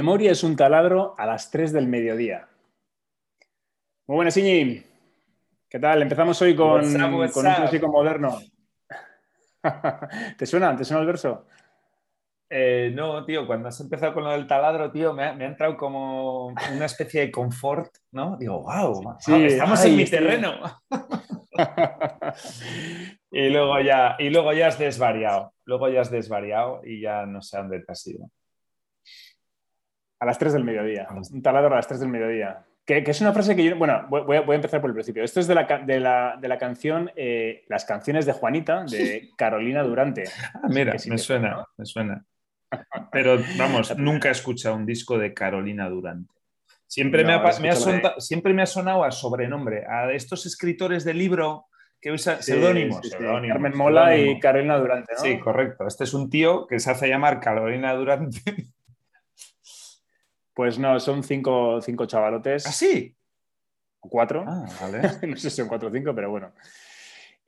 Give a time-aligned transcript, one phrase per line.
[0.00, 2.48] Memoria es un taladro a las 3 del mediodía.
[4.06, 4.82] Muy buenas, Iñi.
[5.68, 6.00] ¿Qué tal?
[6.00, 8.38] Empezamos hoy con, What's up, what's con un clásico moderno.
[10.38, 10.74] ¿Te suena?
[10.74, 11.44] ¿Te suena el verso?
[12.48, 15.48] Eh, no, tío, cuando has empezado con lo del taladro, tío, me ha, me ha
[15.48, 18.38] entrado como una especie de confort, ¿no?
[18.38, 20.12] Digo, wow, Sí, estamos ay, en mi sí.
[20.12, 20.60] terreno.
[23.30, 25.52] y, luego ya, y luego ya has desvariado.
[25.66, 28.30] Luego ya has desvariado y ya no sé dónde te has ido.
[30.20, 31.08] A las 3 del mediodía.
[31.32, 32.64] Un taladro a las 3 del mediodía.
[32.84, 33.76] Que, que es una frase que yo.
[33.76, 35.22] Bueno, voy, a, voy a empezar por el principio.
[35.24, 39.30] Esto es de la, de la, de la canción eh, Las canciones de Juanita, de
[39.36, 40.24] Carolina Durante.
[40.54, 42.24] Ah, mira, sí me te suena, me suena.
[43.12, 46.32] Pero vamos, nunca he escuchado un disco de Carolina Durante.
[46.86, 51.14] Siempre, me, ha, me sonta- siempre me ha sonado a sobrenombre, a estos escritores de
[51.14, 51.66] libro
[52.00, 52.98] que usan Sí, seudónimos.
[53.02, 53.16] sí, sí.
[53.16, 55.20] seudónimos, Carmen Mola y Carolina Durante, ¿no?
[55.20, 55.86] Sí, correcto.
[55.86, 58.40] Este es un tío que se hace llamar Carolina Durante.
[60.54, 62.66] Pues no, son cinco, cinco chavalotes.
[62.66, 63.16] ¿Ah, sí?
[64.00, 64.44] cuatro.
[64.46, 65.02] Ah, vale.
[65.28, 66.52] no sé si son cuatro o cinco, pero bueno.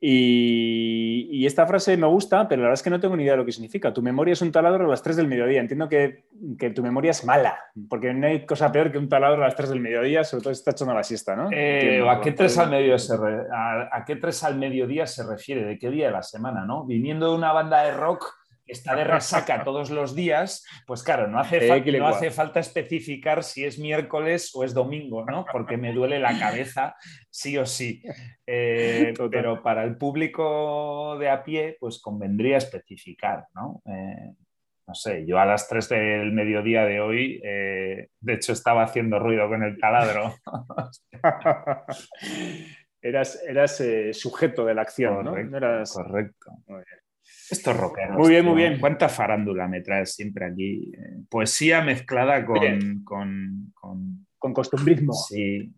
[0.05, 3.33] Y, y esta frase me gusta, pero la verdad es que no tengo ni idea
[3.33, 3.93] de lo que significa.
[3.93, 5.61] Tu memoria es un taladro a las 3 del mediodía.
[5.61, 6.25] Entiendo que,
[6.59, 9.55] que tu memoria es mala, porque no hay cosa peor que un taladro a las
[9.55, 11.47] 3 del mediodía, sobre todo si está echando la siesta, ¿no?
[11.53, 12.05] Eh.
[12.05, 15.63] ¿a, qué tres al mediodía se re- a, a qué al mediodía se refiere?
[15.63, 16.65] ¿De qué día de la semana?
[16.65, 16.83] ¿no?
[16.83, 18.25] Viniendo de una banda de rock
[18.65, 23.43] está de resaca todos los días, pues claro, no hace, fa- no hace falta especificar
[23.43, 25.45] si es miércoles o es domingo, ¿no?
[25.51, 26.95] Porque me duele la cabeza
[27.29, 28.01] sí o sí.
[28.47, 33.81] Eh, pero para el público de a pie, pues convendría especificar, ¿no?
[33.85, 34.33] Eh,
[34.85, 39.17] no sé, yo a las 3 del mediodía de hoy, eh, de hecho, estaba haciendo
[39.17, 40.35] ruido con el taladro.
[43.01, 45.31] eras eras eh, sujeto de la acción, ¿no?
[45.31, 46.51] Correcto, No eras- correcto.
[46.67, 46.99] Muy bien.
[47.49, 48.17] Estos rockeros.
[48.17, 48.51] Muy bien, tío.
[48.53, 48.79] muy bien.
[48.79, 50.91] ¿Cuánta farándula me traes siempre aquí?
[51.29, 53.03] Poesía mezclada con.
[53.03, 55.71] Con, con- Con costumbrismo, sí.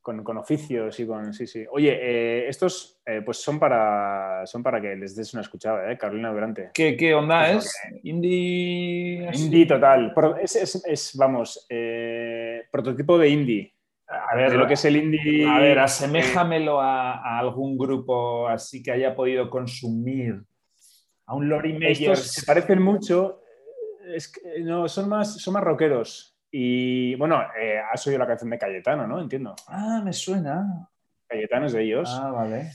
[0.00, 1.32] con, con oficios y con.
[1.34, 1.64] Sí, sí.
[1.70, 5.98] Oye, eh, estos eh, pues son para, son para que les des una escuchada, ¿eh?
[5.98, 6.70] Carolina Durante.
[6.74, 8.04] ¿Qué, qué onda Pues es?
[8.04, 9.28] Indie.
[9.34, 10.12] Indie total.
[10.42, 13.74] Es, es- es, vamos, eh, prototipo de indie.
[14.08, 15.46] A ver, De lo que es el indie.
[15.46, 20.42] a ver, aseméjamelo a, a algún grupo así que haya podido consumir.
[21.26, 22.20] A un Lori Estos Meyers.
[22.32, 23.42] se parecen mucho.
[24.14, 26.34] Es que, no, son más, son más rockeros.
[26.50, 29.20] Y bueno, eh, has oído la canción de Cayetano, ¿no?
[29.20, 29.54] Entiendo.
[29.66, 30.88] Ah, me suena.
[31.26, 32.08] Cayetano es de ellos.
[32.18, 32.70] Ah, vale.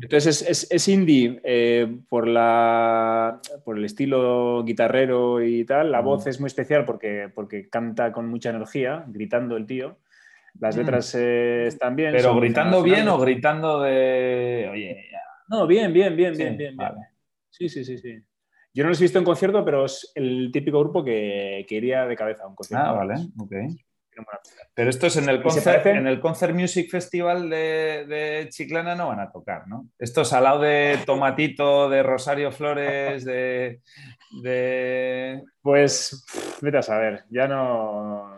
[0.00, 5.90] Entonces es, es- es indie eh, por, la, por el estilo guitarrero y tal.
[5.90, 9.98] La voz es muy especial porque, porque canta con mucha energía, gritando el tío.
[10.60, 10.78] Las Mm.
[10.80, 12.12] letras eh, están bien.
[12.12, 14.68] Pero gritando bien o gritando de.
[14.72, 15.20] Oye, ya.
[15.48, 16.88] No, bien, bien, bien, Sí, bien, bien, bien.
[16.94, 17.08] vale.
[17.50, 18.18] Sí, sí, sí, sí.
[18.74, 22.04] Yo no los he visto en concierto, pero es el típico grupo que, que iría
[22.06, 22.84] de cabeza a un concierto.
[22.86, 23.52] Ah, vale, ok.
[24.74, 28.94] Pero estos en el ¿Y se concert, en el concert Music Festival de, de Chiclana
[28.94, 29.90] no van a tocar, ¿no?
[29.98, 33.80] Estos al lado de Tomatito, de Rosario Flores, de.
[34.42, 35.42] de...
[35.60, 38.36] Pues, pff, vete a saber, ya no.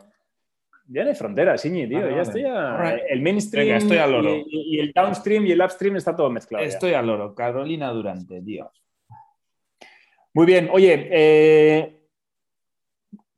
[0.90, 1.98] Ya no hay fronteras, Iñi, tío.
[1.98, 2.22] Vale, ya vale.
[2.28, 2.94] estoy a-.
[3.10, 4.36] El mainstream Venga, estoy al loro.
[4.36, 6.64] y, y el downstream y el upstream está todo mezclado.
[6.64, 6.68] ya.
[6.70, 8.70] Estoy al loro, Carolina Durante, tío.
[10.32, 10.68] Muy bien.
[10.72, 12.00] Oye, eh,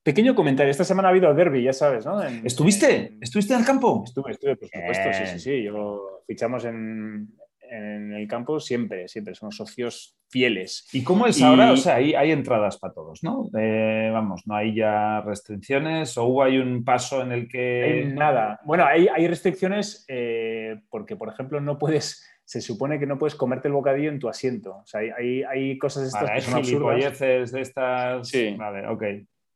[0.02, 0.70] pequeño comentario.
[0.70, 2.22] Esta semana ha habido derby, ya sabes, ¿no?
[2.22, 2.94] En- ¿Estuviste?
[2.94, 4.02] en- ¿Estuviste en el campo?
[4.04, 5.12] Estuve, estuve, por supuesto.
[5.12, 5.62] Sí, sí, sí.
[5.64, 7.28] Yo fichamos en,
[7.70, 9.34] en el campo siempre, siempre.
[9.34, 10.88] Somos socios fieles.
[10.92, 11.72] ¿Y cómo es Y- ahora?
[11.72, 13.48] O sea, hay, hay entradas para todos, ¿no?
[13.58, 18.12] Eh, vamos, no hay ya restricciones o hubo hay un paso en el Hay que...
[18.14, 18.60] nada.
[18.64, 22.26] Bueno, hay, hay restricciones eh, porque, por ejemplo, no puedes.
[22.44, 24.78] Se supone que no puedes comerte el bocadillo en tu asiento.
[24.78, 27.18] O sea, hay, hay, cosas estas hay que son absurdas.
[27.20, 28.28] de estas...
[28.28, 28.54] Sí.
[28.58, 29.04] Vale, ok.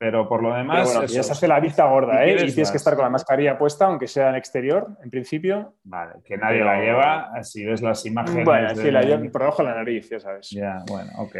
[0.04, 0.84] Pero por lo demás...
[0.84, 1.14] bueno, eso.
[1.14, 2.34] ya se hace la vista gorda, Si ¿eh?
[2.46, 5.76] Y tienes que estar con la mascarilla puesta, aunque sea en exterior, en principio.
[5.84, 8.44] Vale, que nadie Pero- la lleva, si ves las imágenes.
[8.44, 10.50] Bueno, de- sí, la llevo por debajo de la nariz, ya sabes.
[10.50, 11.36] Ya, bueno, ok.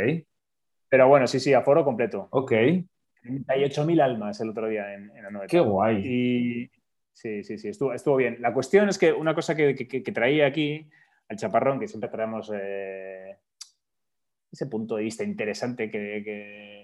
[0.89, 2.27] Pero bueno, sí, sí, aforo completo.
[2.31, 5.47] Ok, 38.000 almas el otro día en, en Anoeta.
[5.49, 5.97] qué guay.
[6.07, 6.71] Y
[7.13, 8.37] sí, sí, sí, estuvo, estuvo bien.
[8.41, 10.89] La cuestión es que una cosa que, que- que traía aquí
[11.29, 13.37] al chaparrón, que siempre traemos eh,
[14.51, 16.84] ese punto de vista interesante que, que-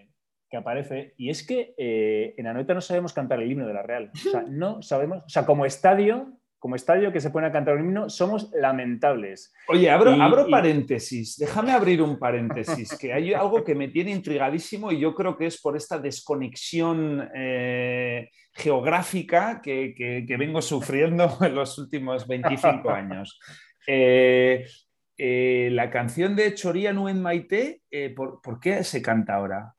[0.50, 3.82] que aparece, y es que eh, en Anoeta no sabemos cantar el himno de la
[3.82, 4.11] Real.
[4.12, 7.76] O sea, no sabemos, o sea, como estadio, como estadio que se pone a cantar
[7.76, 9.50] un himno, somos lamentables.
[9.69, 13.88] Oye, abro, Y- abro y- paréntesis, déjame abrir un paréntesis, que hay algo que me
[13.88, 20.37] tiene intrigadísimo y yo creo que es por esta desconexión eh, geográfica que, que- que
[20.37, 23.38] vengo sufriendo en los últimos 25 años.
[23.87, 24.67] Eh,
[25.17, 27.82] eh, la canción de Choría Nuen Maite,
[28.17, 29.75] ¿por, por qué se canta ahora?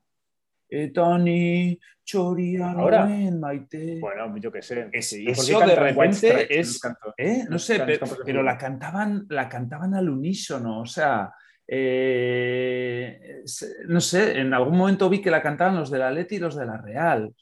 [0.94, 3.06] Tony, Choria, Ahora.
[3.06, 3.98] Maite.
[4.00, 4.88] Bueno, yo qué sé.
[4.92, 6.80] Es- ¿Y por qué eso de repente es-?
[7.16, 7.44] ¿Eh?
[7.48, 7.80] No sé,
[8.24, 11.32] pero, la cantaban, la cantaban al unísono, o sea,
[11.66, 13.42] eh,
[13.88, 16.56] no sé, en algún momento vi que la cantaban los de la Leti y los
[16.56, 17.32] de la Real.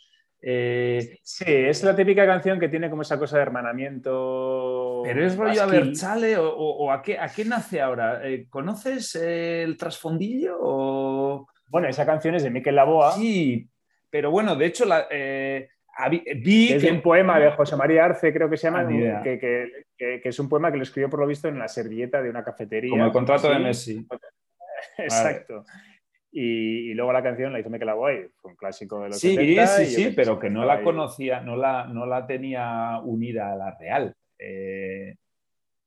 [0.43, 5.03] Eh, Sí, es la típica canción que tiene como esa cosa de hermanamiento.
[5.05, 5.85] pero es rollo a basquil.
[5.89, 8.23] Berchale o, o- o a, qué, a qué nace ahora?
[8.49, 10.57] ¿Conoces el trasfondillo?
[10.61, 11.10] O...
[11.71, 13.69] Bueno, esa canción es de Miquel Laboa, Sí,
[14.11, 15.69] pero bueno, de hecho la, eh,
[16.37, 19.23] vi que es que- un poema de José María Arce, creo que se llama, Ah,
[19.23, 22.21] que, que- que- es un poema que lo escribió por lo visto en la servilleta
[22.21, 22.91] de una cafetería.
[22.91, 24.07] como el contrato de Messi.
[24.99, 25.65] Exacto.
[26.33, 29.19] Y, y luego la canción la hizo Miquel Laboa y fue un clásico de los
[29.19, 30.85] Sí, 70, sí, sí, pero que no la ahí.
[30.85, 34.15] conocía, no la, no la tenía unida a la Real.
[34.39, 35.17] Eh,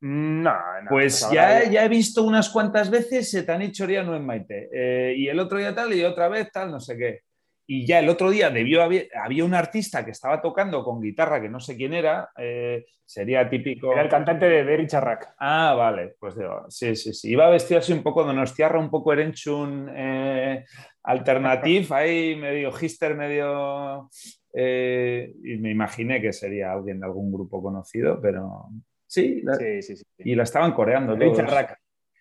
[0.06, 0.90] No, no.
[0.90, 4.70] pues ya, ya he visto unas cuantas veces Setani Choria no en Maite.
[4.74, 7.22] Eh, y el otro día tal, y otra vez tal, no sé qué.
[7.66, 11.42] Y ya el otro día debió haber, había un artista que estaba tocando con guitarra,
[11.42, 13.94] que no sé quién era, eh, sería típico.
[13.94, 15.36] Era el cantante de Berry Charrac.
[15.40, 17.32] Ah, vale, pues digo, sí, sí, sí.
[17.32, 20.66] Iba vestido así un poco donostiarra, un poco erenchun eh,
[21.04, 24.10] alternativ, ahí medio hister, medio...
[24.54, 28.68] eh, y me imaginé que sería alguien de algún grupo conocido, pero
[29.14, 30.04] sí, la- Sí, sí, sí.
[30.20, 31.38] y la estaban coreando todos.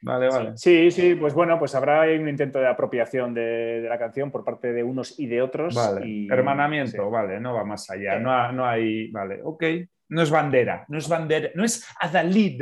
[0.04, 0.52] Vale, vale.
[0.56, 4.32] Sí, sí, pues bueno, pues habrá ahí un intento de apropiación de, de la canción
[4.32, 5.74] por parte de unos y de otros.
[5.76, 7.10] Vale, y- hermanamiento, sí.
[7.10, 8.22] vale, no va más allá, Sí.
[8.22, 9.62] no, ha- no hay, vale, ok,
[10.08, 12.60] no es bandera, no es bandera, no es adalid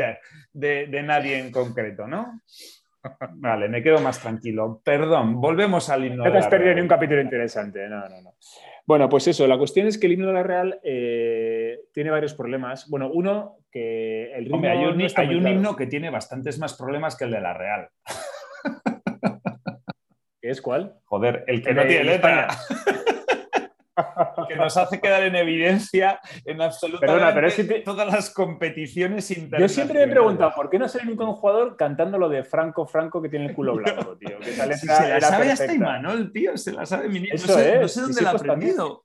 [0.53, 2.41] de, de nadie en concreto, ¿no?
[3.37, 4.83] Vale, me quedo más tranquilo.
[4.85, 6.25] Perdón, volvemos al himno.
[6.27, 7.89] No te has perdido ni un capítulo interesante.
[7.89, 8.35] No, no, no.
[8.91, 12.35] Bueno, pues eso, la cuestión es que el himno de la Real eh, tiene varios
[12.35, 12.91] problemas.
[12.91, 16.59] Bueno, uno, que el ritmo Hombre, hay un, no hay un himno que tiene bastantes
[16.59, 17.89] más problemas que el de la Real.
[20.43, 20.97] ¿Que es cuál?
[21.05, 22.49] Joder, el que El no tiene letra.
[24.49, 29.35] Que nos hace quedar en evidencia en absolutamente Perdona, pero te- todas las competiciones Yo
[29.35, 29.73] internacionales.
[29.73, 32.87] siempre me he preguntado, ¿por qué no sale nunca un jugador cantando lo de Franco
[32.87, 34.39] Franco que tiene el culo blanco, tío?
[34.39, 35.73] Que Si se la sabe hasta.
[35.73, 37.35] Imanol, tío, se la sabe mi niño.
[37.35, 39.05] No, sé, no dónde la ha aprendido.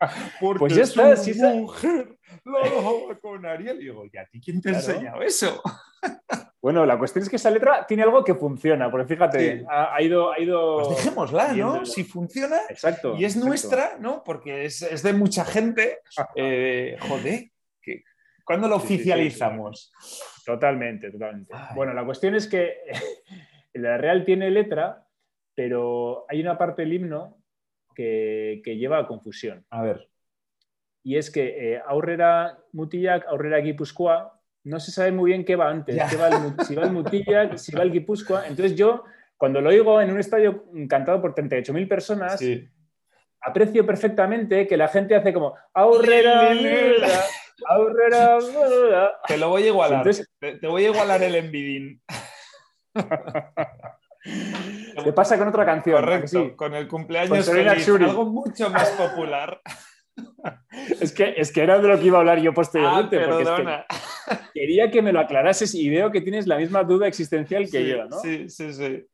[0.40, 3.76] Porque Pues ya está, sí sa- mujer dejaba con Ariel.
[3.80, 5.62] Y digo, ¿y a ti quién te ha enseñado eso?
[6.62, 9.64] Bueno, la cuestión es que esa letra tiene algo que funciona, porque fíjate, Sí.
[9.68, 10.82] ha, ha ido, ha ido.
[10.84, 11.86] Pues dejémosla, ¿no?
[11.86, 13.14] Si funciona Exacto.
[13.16, 13.48] y es exacto.
[13.48, 14.22] nuestra, ¿no?
[14.22, 16.00] Porque es, es de mucha gente.
[16.36, 18.04] eh, joder, que-
[18.44, 19.92] ¿cuándo lo Sí, sí, sí, oficializamos?
[20.44, 21.54] Totalmente, totalmente.
[21.54, 21.74] Ay.
[21.74, 22.74] Bueno, la cuestión es que
[23.74, 25.06] la Real tiene letra,
[25.54, 27.38] pero hay una parte del himno
[27.94, 29.64] que, que lleva a confusión.
[29.70, 30.08] A ver.
[31.02, 35.68] Y es que eh, aurrera mutillak, aurrera guipúzcoa, no se sabe muy bien qué va
[35.70, 38.46] antes, qué va el si va el mutillak, si va el guipúzcoa.
[38.46, 39.04] Entonces yo,
[39.36, 42.68] cuando lo oigo en un estadio cantado por 38.000 personas, Sí.
[43.40, 46.50] aprecio perfectamente que la gente hace como aurrera,
[47.68, 48.38] aurrera.
[49.26, 49.98] Te lo voy a igualar.
[49.98, 52.02] Entonces- te, te voy a igualar el envidín.
[55.04, 56.00] ¿Qué pasa con otra canción?
[56.00, 56.52] Correcto, Sí.
[56.56, 59.60] con el cumpleaños Con feliz, algo mucho más popular.
[61.00, 63.42] Es que, es que era de lo que iba a hablar yo ah, posteriormente, porque
[63.42, 63.86] es que perdona.
[64.54, 67.86] quería que me lo aclarases y veo que tienes la misma duda existencial que sí,
[67.86, 68.18] yo, ¿no?
[68.18, 69.06] Sí, sí, sí.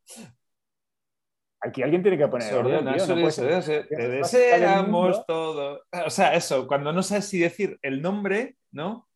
[1.60, 2.52] Aquí alguien tiene que poner.
[2.54, 3.88] orden, Soriana, tío, no Soriana, puede ser.
[3.88, 5.82] Te deseamos todo.
[6.04, 9.08] O sea, eso, cuando no sabes si decir el nombre, ¿no?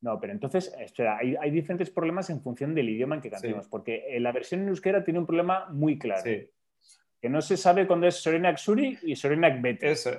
[0.00, 3.68] No, pero entonces, espera, hay, hay diferentes problemas en función del idioma en que cantemos,
[3.68, 6.50] porque eh, la versión en euskera tiene un problema muy claro, Sí,
[7.20, 9.90] que no se sabe cuándo es Sorenak Suri y Sorenak Bete.
[9.90, 10.12] eso.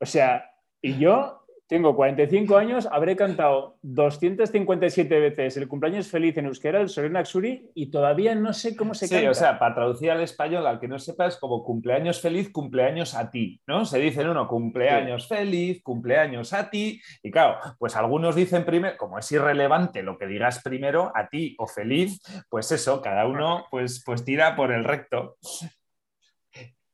[0.00, 6.44] O sea, y yo tengo 45 años, habré cantado 257 veces el cumpleaños feliz en
[6.44, 9.30] euskera, el Sorenak Suri, y todavía no sé cómo se Sí, canta.
[9.30, 13.14] o sea, para traducir al español, al que no sepa, es como cumpleaños feliz, cumpleaños
[13.14, 13.86] a ti, ¿no?
[13.86, 18.98] Se dice en uno, cumpleaños feliz, cumpleaños a ti, y claro, pues algunos dicen primero,
[18.98, 23.64] como es irrelevante lo que digas primero, a ti o feliz, pues eso, cada uno
[23.70, 25.38] pues, pues tira por el recto.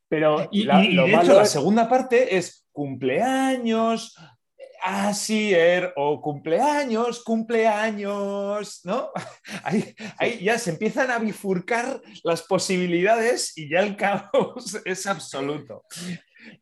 [0.08, 4.16] Pero Y, la- y- y lo de hecho, la segunda parte es cumpleaños,
[4.80, 9.10] Asier, o cumpleaños, cumpleaños, ¿no?
[9.64, 13.96] Ahí, ahí ya se empiezan a bifurcar las posibilidades y ya el
[14.32, 15.84] caos es absoluto.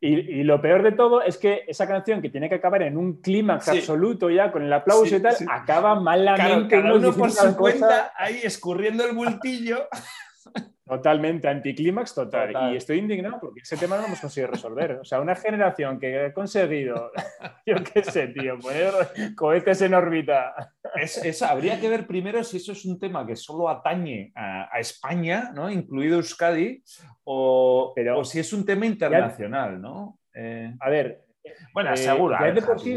[0.00, 2.96] Y, y lo peor de todo es que esa canción que tiene que acabar en
[2.96, 3.78] un clímax Sí.
[3.78, 5.44] absoluto ya con el aplauso Sí, y tal, sí.
[5.48, 6.76] acaba Claro, malamente.
[6.76, 9.86] cada unos uno por su cuenta, ahí escurriendo el bultillo.
[10.86, 12.52] Totalmente, anticlímax total.
[12.52, 12.72] Total.
[12.72, 14.92] Y estoy indignado porque ese tema no lo hemos conseguido resolver.
[14.92, 17.10] O sea, una generación que ha conseguido,
[17.66, 18.92] yo qué sé, tío, poner
[19.34, 20.54] cohetes en órbita.
[20.94, 24.68] Es- es- habría que ver primero si eso es un tema que solo atañe a,
[24.74, 25.68] a España, ¿no?
[25.70, 26.82] incluido Euskadi,
[27.24, 30.20] o, Pero- o si es un tema internacional, ¿no?
[30.34, 31.24] Eh, A ver,
[31.72, 32.34] bueno, Eh, seguro.
[32.34, 32.84] ya a ver, de por happy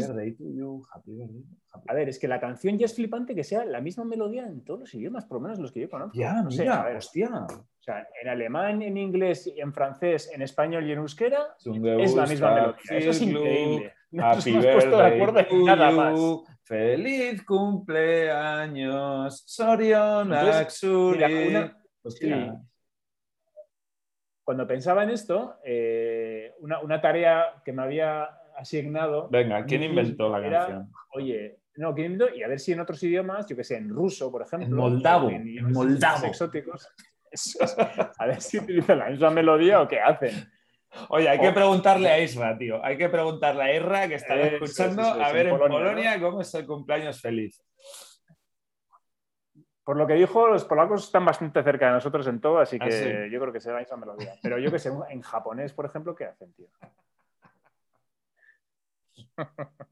[1.86, 4.64] a ver, es que la canción ya es flipante que sea la misma melodía en
[4.64, 6.18] todos los idiomas, por lo menos los que yo conozco.
[6.18, 7.28] Ya, No sé, mira, a ver, hostia.
[7.30, 11.54] O sea, en alemán, en inglés, en francés, en español y en euskera
[12.00, 12.76] es la misma melodía.
[12.90, 13.94] Eso es increíble.
[14.12, 16.20] No nos hemos puesto de acuerdo en nada más.
[16.64, 19.44] Feliz cumpleaños,
[21.12, 22.60] mira, una- Hostia.
[24.42, 28.24] Cuando pensaba en esto, eh, una, una tarea que me había
[28.56, 29.28] asignado.
[29.28, 30.92] Venga, ¿quién inventó la era, canción?
[31.14, 31.94] Oye, no.
[32.34, 34.66] Y a ver si en otros idiomas, yo que sé, en ruso, por ejemplo.
[34.68, 36.26] En moldavo, en idiomas moldavo.
[36.26, 36.88] exóticos.
[38.18, 40.50] A ver si utilizan la misma melodía o qué hacen.
[41.10, 41.54] Oye, hay que Oh.
[41.54, 42.84] preguntarle a Isra, tío.
[42.84, 45.56] Hay que preguntarle a Isra, que está Eso, escuchando, eso, eso, a en ver en
[45.58, 47.62] Polonia, Polonia, cómo es el cumpleaños feliz.
[49.84, 52.84] Por lo que dijo, los polacos están bastante cerca de nosotros en todo, así Ah,
[52.86, 53.30] que sí.
[53.30, 54.34] yo creo que será la misma melodía.
[54.42, 56.66] Pero yo que sé, en japonés, por ejemplo, ¿qué hacen, tío?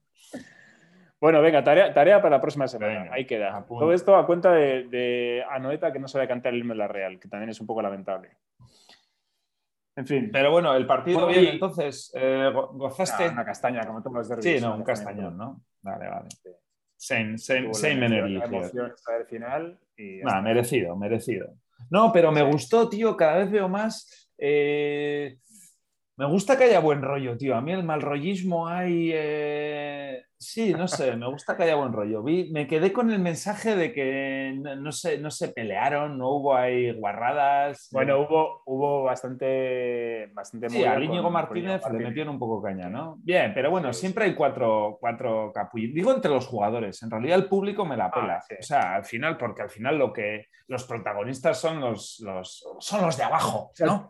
[1.20, 3.00] Bueno, venga, tarea, tarea para la próxima semana.
[3.00, 3.56] Venga, Ahí queda.
[3.56, 3.80] apunta.
[3.84, 6.88] Todo esto a cuenta de, de Anoeta que no sabe cantar el himno de la
[6.88, 8.30] Real, que también es un poco lamentable.
[9.96, 13.24] En fin, Pero bueno, el partido Bueno, bien, y- entonces, eh, go- ¿gozaste?
[13.24, 14.44] Ah, una castaña, como todos los derbis.
[14.44, 15.60] sí, no, un castañón, ¿no?
[15.82, 16.28] Vale, vale.
[16.30, 16.50] Sí.
[16.96, 21.48] Same, same, same energy emoción esta del final y Nah, merecido, merecido.
[21.90, 22.46] No, pero me Sí.
[22.46, 24.30] gustó, tío, cada vez veo más.
[24.40, 25.36] eh,
[26.16, 27.56] me gusta que haya buen rollo, tío.
[27.56, 29.10] A mí el mal rollismo hay.
[29.12, 32.22] eh, Sí, no sé, me gusta que haya buen rollo.
[32.22, 36.28] Vi, me quedé con el mensaje de que no, no se, no se pelearon, no
[36.30, 37.88] hubo ahí guarradas.
[37.90, 43.16] Bueno, hubo, hubo bastante, bastante Sí, Íñigo Martínez le metieron un poco caña, ¿no?
[43.18, 45.92] Bien, pero bueno, Sí, siempre hay cuatro, cuatro capullos.
[45.92, 48.36] Digo entre los jugadores, en realidad el público me la pela.
[48.36, 48.54] Ah, sí.
[48.60, 53.02] O sea, al final, porque al final lo que los protagonistas son los, los, son
[53.02, 54.08] los de abajo, sea,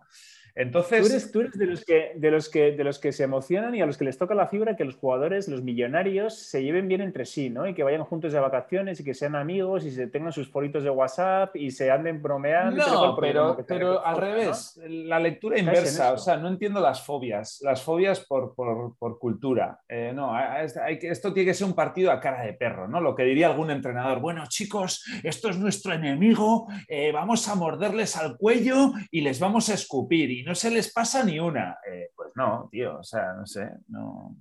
[0.58, 3.74] Entonces, eres, tú eres de, los que, de, los que, de los que se emocionan
[3.74, 6.88] y a los que les toca la fibra que los jugadores, los millonarios, se lleven
[6.88, 7.66] bien entre sí, ¿no?
[7.68, 10.82] Y que vayan juntos de vacaciones y que sean amigos y se tengan sus foritos
[10.82, 12.84] de WhatsApp y se anden bromeando.
[12.84, 14.20] no, pero, pero al reconforta, ¿no?
[14.20, 19.18] revés, la lectura inversa, o sea, no entiendo las fobias, las fobias por, por- por
[19.18, 19.78] cultura.
[19.88, 20.66] Eh, no, hay-
[21.02, 23.00] esto tiene que ser un partido a cara de perro, ¿no?
[23.00, 28.16] Lo que diría algún entrenador, bueno, chicos, esto es nuestro enemigo, eh, vamos a morderles
[28.16, 31.78] al cuello y les vamos a escupir y no se les pasa ni una.
[31.88, 34.36] Eh, pues no, tío, o sea, no sé, no...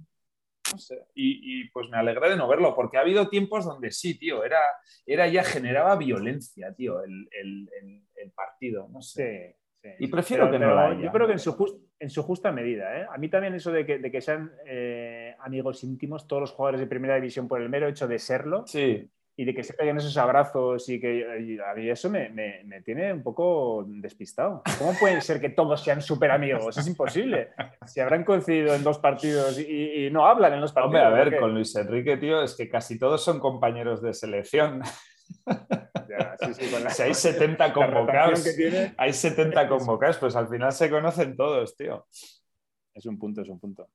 [0.72, 1.06] no sé.
[1.16, 4.44] Y, y, pues me alegré de no verlo, porque ha habido tiempos donde sí, tío,
[4.44, 4.60] era,
[5.06, 9.58] era ya generaba violencia, tío, el, el- el- el partido, no sé.
[9.82, 9.96] Sí, sí.
[10.00, 11.02] Y prefiero Pero- que no la haya.
[11.02, 13.00] Yo creo que en su, en su justa medida.
[13.00, 13.06] ¿eh?
[13.10, 16.80] A mí también eso de que, de que sean eh, amigos íntimos todos los jugadores
[16.82, 19.08] de primera división por el mero hecho de serlo Sí,
[19.40, 22.82] y de que se peguen esos abrazos y que a mí eso me, me- me
[22.82, 24.64] tiene un poco despistado.
[24.80, 26.76] ¿Cómo puede ser que todos sean súper amigos?
[26.76, 27.50] Es imposible.
[27.86, 31.04] Si habrán coincidido en dos partidos y, y no hablan en los partidos.
[31.06, 34.82] Hombre, a ver, con Luis Enrique, tío, es que casi todos son compañeros de selección.
[36.10, 40.36] Ya, sí, sí, con la- Si hay 70 la convocados, tiene, hay 70 convocados, pues
[40.38, 42.06] al final se conocen todos, tío.
[42.94, 43.90] es un punto, es un punto.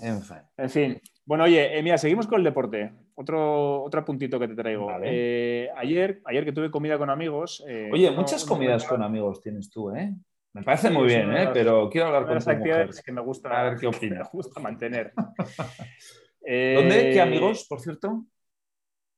[0.00, 0.38] En fin.
[0.56, 1.00] En fin.
[1.26, 2.90] Bueno, oye, eh, mira, seguimos con el deporte.
[3.14, 4.86] Otro, otro puntito que te traigo.
[4.86, 5.06] Vale.
[5.10, 7.62] Eh, ayer, ayer que tuve comida con amigos.
[7.68, 10.14] eh, Oye, uno- muchas comidas comentaba- con amigos tienes tú, ¿eh?
[10.54, 11.44] Me parece Sí, muy bien, ¿eh?
[11.44, 12.62] las- Pero quiero hablar con las tu mujer.
[12.62, 14.28] actividades que me gusta, A ver qué me opina.
[14.32, 15.12] gusta mantener.
[16.44, 17.10] ¿Dónde?
[17.10, 18.24] Eh, ¿Qué amigos, por cierto?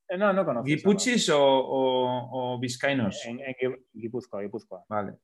[0.09, 0.67] eh, No, no conozco.
[0.67, 3.25] ¿Guipuchis o, o- o vizcaínos?
[3.27, 4.85] En, en Gui- Guipúzcoa, Guipúzcoa.
[4.89, 5.15] Vale.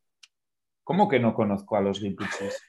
[0.83, 2.61] ¿Cómo que no conozco a los guipuchis?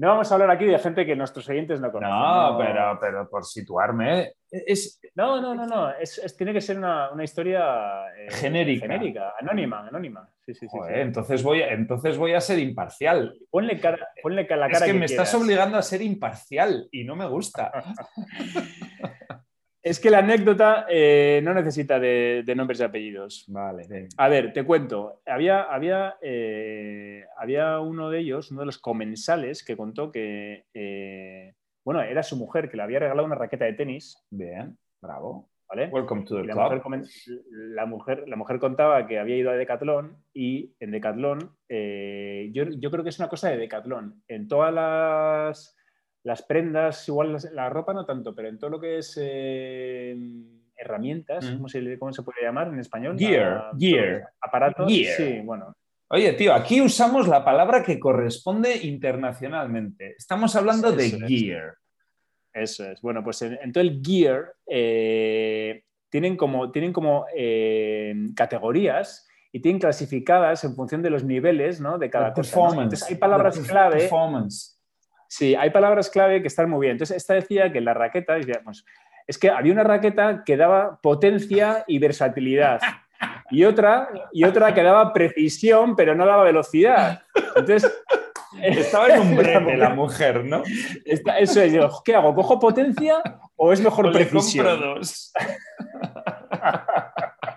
[0.00, 2.16] No vamos a hablar aquí de gente que nuestros oyentes no conocen.
[2.16, 4.32] No, pero, pero por situarme.
[4.50, 5.90] Es, No, no, no, no.
[5.90, 8.86] Es, es- tiene que ser una, una historia eh, Genérica.
[8.86, 10.26] genérica, anónima, anónima.
[10.46, 10.68] Sí, sí, sí.
[10.70, 11.00] Joder, sí.
[11.02, 13.34] entonces, voy a, entonces voy a ser imparcial.
[13.50, 17.04] Ponle, cara, ponle la Es cara que, que me estás obligando a ser imparcial y
[17.04, 17.70] no me gusta.
[19.82, 23.46] Es que la anécdota eh, no necesita de, de nombres y apellidos.
[23.48, 24.08] Vale, venga.
[24.18, 25.22] A ver, te cuento.
[25.24, 31.54] Había, había, eh, había uno de ellos, uno de los comensales, que contó que, eh,
[31.82, 35.48] bueno, era su mujer que le había regalado una raqueta de tenis, Bien, bravo.
[35.66, 35.86] ¿vale?
[35.86, 37.06] Welcome to the la, club.
[37.48, 42.90] la, mujer, la mujer contaba que había ido a Decathlon y en Decathlon, yo, yo
[42.90, 44.22] creo que es una cosa de Decathlon.
[44.28, 45.79] En todas las,
[46.22, 50.16] las prendas, igual las- la ropa no tanto, pero en todo lo que es eh,
[50.76, 51.56] herramientas, Mm.
[51.56, 53.18] ¿cómo, se, cómo se puede llamar en español?
[53.18, 54.28] Gear, Ah, gear.
[54.40, 54.90] Aparatos.
[54.90, 55.16] Gear.
[55.16, 55.74] Sí, bueno.
[56.08, 60.14] Oye, tío, aquí usamos la palabra que corresponde internacionalmente.
[60.18, 61.74] Estamos hablando de gear.
[62.52, 63.00] Eso es.
[63.00, 69.78] Bueno, pues en, todo el gear eh, tienen como, tienen como eh, categorías y tienen
[69.80, 71.96] clasificadas en función de los niveles ¿no?
[71.96, 72.58] de cada cosa.
[72.70, 73.98] Entonces hay palabras clave.
[73.98, 74.79] Performance.
[75.30, 76.92] Sí, hay palabras clave que están muy bien.
[76.92, 78.84] Entonces, esta decía que la raqueta, digamos,
[79.28, 82.80] es que había una raqueta que daba potencia y versatilidad.
[83.48, 87.22] Y otra, y otra que daba precisión, pero no daba velocidad.
[87.54, 87.92] Entonces,
[88.60, 90.64] estaba en un brete la mujer, ¿no?
[91.04, 92.34] eso es, yo, ¿qué hago?
[92.34, 93.22] ¿Cojo potencia
[93.54, 94.66] o es mejor precisión?
[94.66, 95.32] Le compro dos.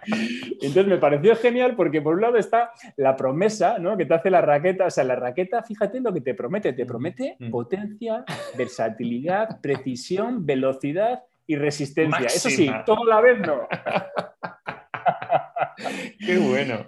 [0.06, 3.98] Entonces me pareció genial porque por un lado está la promesa ¿no?
[3.98, 4.86] que te hace la raqueta.
[4.86, 6.74] O sea, la raqueta, fíjate lo que te promete.
[6.74, 7.50] Te promete mm.
[7.50, 8.24] potencia,
[8.58, 12.28] versatilidad, precisión, velocidad y resistencia.
[12.28, 13.68] Eso sí, todo la vez no.
[16.20, 16.86] Qué bueno.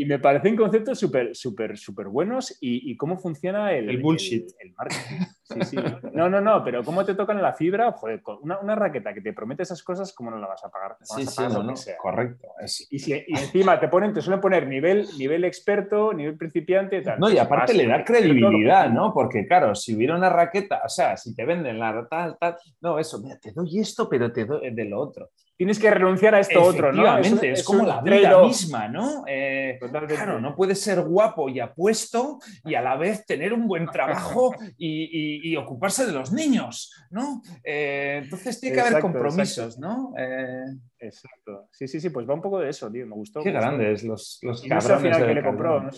[0.00, 4.46] Y me parecen conceptos súper, súper, súper buenos y, cómo funciona el, el bullshit.
[4.58, 5.26] El, marketing.
[5.42, 5.76] Sí, sí.
[6.14, 9.34] No, no, no, pero cómo te tocan la fibra, joder, una, una, raqueta que te
[9.34, 10.96] promete esas cosas, ¿cómo no la vas a pagar?
[11.02, 12.48] Sí, sí, no, no, correcto.
[12.88, 17.20] Y, si, y, encima te ponen, te suelen poner nivel, nivel experto, nivel principiante, tal.
[17.20, 19.12] No, y aparte le da credibilidad, ¿no?
[19.12, 22.98] Porque claro, si hubiera una raqueta, o sea, si te venden la tal, tal, no,
[22.98, 25.30] eso, mira, te doy esto, pero te doy de lo otro
[25.60, 27.18] tienes que renunciar a esto otro, ¿no?
[27.18, 29.24] Es, es, como la vida misma, ¿no?
[29.26, 33.84] Eh, claro, no puedes ser guapo y apuesto y a la vez tener un buen
[33.84, 37.42] trabajo y, ocuparse de los niños, ¿no?
[37.62, 40.14] Eh, entonces tiene que haber compromisos, ¿no?
[40.16, 40.64] Eh,
[40.98, 41.68] exacto.
[41.72, 43.42] Sí, sí, sí, pues va un poco de eso, tío, me gustó.
[43.42, 45.18] Qué grandes los, los cabrones.
[45.18, 45.90] que le compró.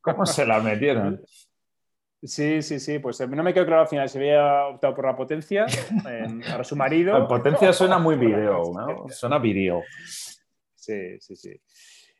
[0.00, 1.20] ¿Cómo se la metieron?
[2.24, 5.16] Sí, sí, sí, pues no me quedó claro al final si había optado por la
[5.16, 5.66] potencia
[6.02, 7.18] para su marido.
[7.18, 9.08] La potencia suena muy video, ¿no?
[9.10, 9.82] Suena video.
[10.74, 11.60] Sí, sí, sí.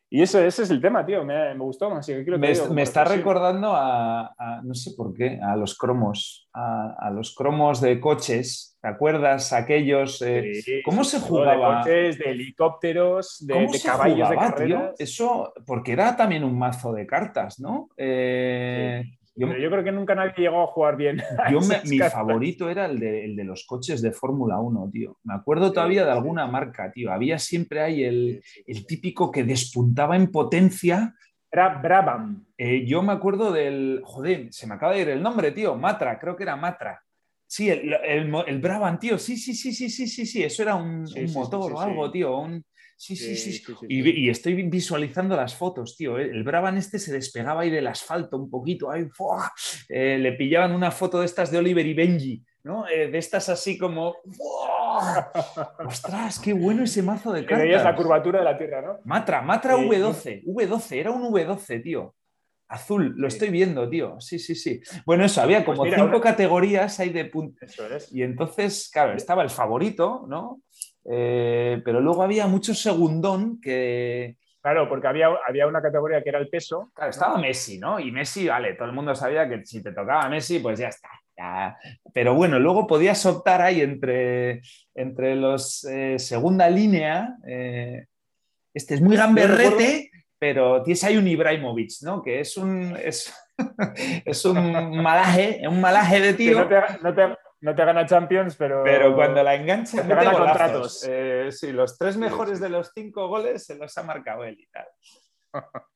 [0.07, 1.91] Y eso, ese es el tema, tío, me, gustó.
[1.91, 2.51] Así que me,
[2.83, 8.77] está recordando a, no sé por qué, a los cromos, a, los cromos de coches.
[8.79, 9.51] ¿Te acuerdas?
[9.51, 10.21] Aquellos.
[10.21, 11.79] Eh, ¿Cómo se jugaba?
[11.79, 14.95] De coches, de helicópteros, de, caballos de carreras.
[14.99, 17.89] Eso, porque era también un mazo de cartas, ¿no?
[17.97, 19.03] Eh,
[19.35, 21.17] yo, creo que nunca nadie llegó a jugar bien.
[21.51, 25.17] Yo mi favorito era el de, los coches de Fórmula 1, tío.
[25.23, 27.11] Me acuerdo todavía de alguna marca, tío.
[27.11, 28.41] Había siempre ahí el,
[28.87, 31.13] típico que despuntaba en potencia.
[31.51, 32.45] Era Brabham.
[32.57, 34.01] Eh, yo me acuerdo del.
[34.03, 35.75] Joder, se me acaba de ir el nombre, tío.
[35.75, 37.01] Matra, creo que era Matra.
[37.47, 39.17] Sí, el, el, Brabham, tío.
[39.17, 40.43] Sí, sí, sí, sí, sí, sí, sí.
[40.43, 42.39] Eso era un, motor o algo, tío.
[42.39, 42.65] Un,
[42.97, 43.63] Sí, sí, sí.
[43.89, 46.17] y, estoy visualizando las fotos, tío.
[46.17, 46.29] ¿eh?
[46.31, 48.89] El Brabham este se despegaba ahí del asfalto un poquito.
[48.89, 49.07] Ahí,
[49.89, 52.87] eh, le pillaban una foto de estas de Oliver y Benji, ¿no?
[52.87, 54.15] Eh, de estas así como.
[55.85, 57.63] ¡Ostras, qué bueno ese mazo de cartas!
[57.63, 58.99] Veías la curvatura de la Tierra, ¿no?
[59.03, 60.45] Matra, Matra V12.
[60.45, 62.15] V12, era un V12, tío.
[62.67, 64.19] Azul, lo estoy viendo, tío.
[64.19, 64.81] Sí, sí, sí.
[65.05, 67.75] Bueno, eso, había pues como cinco categorías ahí de puntos.
[68.11, 70.61] Y entonces, claro, estaba el favorito, ¿no?
[71.09, 74.37] Eh, pero luego había mucho segundón que...
[74.61, 76.91] Claro, porque había, había una categoría que era el peso.
[76.95, 77.99] Claro, estaba Messi, ¿no?
[77.99, 81.09] Y Messi, vale, todo el mundo sabía que si te tocaba Messi, pues ya está.
[82.13, 84.61] Pero bueno, luego podías optar ahí entre,
[84.93, 87.35] entre los eh, segunda línea.
[87.45, 88.05] Eh,
[88.73, 92.21] este es muy gamberrete, pero tienes ahí un Ibrahimovic, ¿no?
[92.21, 93.33] Que es un, es,
[94.25, 96.59] es un malaje, un malaje de tío.
[96.59, 98.83] no te, no te gana Champions, pero.
[98.83, 101.05] Pero cuando la engancha, te gana contratos.
[101.07, 104.67] Eh, sí, los tres mejores de los cinco goles se los ha marcado él y
[104.67, 104.87] tal.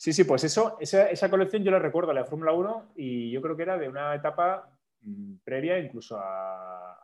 [0.00, 3.54] Sí, sí, pues eso, esa, colección yo la recuerdo, la Fórmula 1, y yo creo
[3.54, 6.96] que era de una etapa mm, previa incluso a,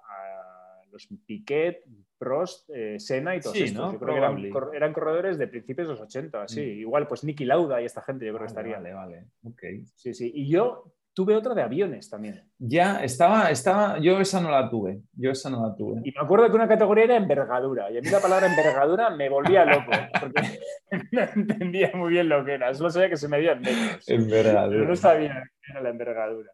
[0.91, 1.85] los Piquet,
[2.17, 3.93] Prost, eh, Senna y todos sí, ¿no?
[3.93, 6.63] Yo creo que eran, corredores de principios de los 80, sí.
[6.63, 6.81] Mm.
[6.81, 8.77] Igual, pues Nicky Lauda y esta gente, yo creo que estaría.
[8.77, 9.63] Vale, vale, ok.
[9.95, 10.33] Sí, sí.
[10.35, 12.43] Y yo tuve otra de aviones también.
[12.59, 16.03] Ya, estaba, estaba, yo esa no la tuve, yo esa no la tuve.
[16.05, 19.31] Y me acuerdo que una categoría era envergadura, y a mí la palabra envergadura me
[19.31, 20.61] volvía loco, porque
[21.13, 24.07] no entendía muy bien lo que era, solo sabía que se medían metros.
[24.07, 24.79] Envergadura.
[24.79, 26.53] Pero no sabía qué era la envergadura.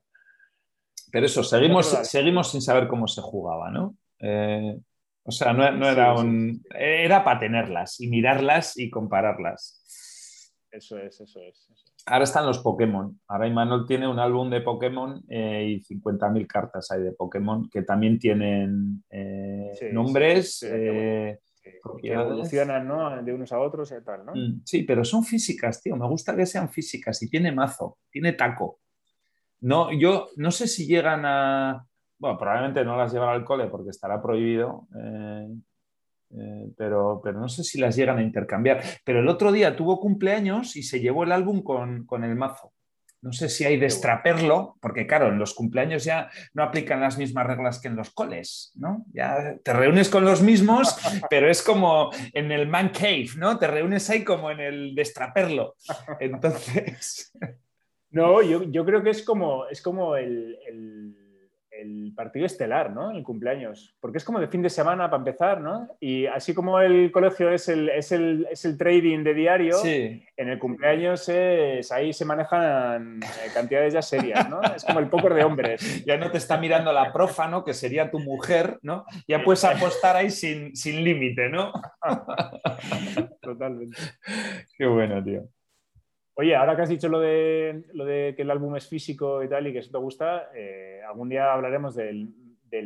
[1.11, 3.97] Pero eso, seguimos, seguimos sin saber cómo se jugaba, ¿no?
[4.21, 4.79] Eh,
[5.25, 6.63] o sea, no, era un...
[6.73, 9.83] Era para tenerlas y mirarlas y compararlas.
[10.71, 11.69] Eso es, eso es.
[12.07, 13.21] Ahora están los Pokémon.
[13.29, 17.83] Ahora Imanol tiene un álbum de Pokémon eh, y 50.000 cartas hay de Pokémon que
[17.83, 20.59] también tienen eh, nombres.
[20.59, 23.23] Sí, eh, que evolucionan ¿no?
[23.23, 24.33] de unos a otros y tal, ¿no?
[24.33, 25.97] Mm, sí, pero son físicas, tío.
[25.97, 28.81] Me gusta que sean físicas y tiene mazo, tiene taco.
[29.61, 31.87] No, yo no sé si llegan a.
[32.19, 34.89] Bueno, probablemente no las llevan al cole porque estará prohibido
[36.39, 38.83] eh, pero, pero no sé si las llegan a intercambiar.
[39.05, 42.73] Pero el otro día tuvo cumpleaños y se llevó el álbum con, con el mazo.
[43.21, 47.19] No sé si hay de extraperlo, porque claro, en los cumpleaños ya no aplican las
[47.19, 49.05] mismas reglas que en los coles, ¿no?
[49.13, 50.97] Ya te reúnes con los mismos,
[51.31, 53.59] pero es como en el man cave, ¿no?
[53.59, 55.77] Te reúnes ahí como en el de extraperlo.
[56.21, 57.33] Entonces...
[58.11, 61.22] No, yo, yo creo que es como, es como el el
[62.15, 63.11] partido estelar, ¿no?
[63.11, 63.95] El cumpleaños.
[64.01, 65.89] Porque es como de fin de semana para empezar, ¿no?
[66.01, 70.49] Y así como el colegio es el, es el, es el trading de diario, en
[70.49, 74.61] el cumpleaños es, ahí se manejan eh, cantidades ya serias, ¿no?
[74.63, 75.83] Es como el póker de hombres.
[76.07, 77.65] Ya no te está mirando la profa, ¿no?
[77.65, 79.05] Que sería tu mujer, ¿no?
[79.29, 81.73] Ya puedes apostar ahí sin, sin límite, ¿no?
[83.41, 83.97] Totalmente.
[84.77, 85.49] Qué bueno, tío.
[86.35, 89.49] Oye, ahora que has dicho lo de, lo de que el álbum es físico y
[89.49, 92.33] tal y que eso te gusta, eh, algún día hablaremos del,